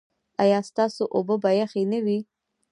[0.43, 2.19] ایا ستاسو اوبه به یخې نه وي؟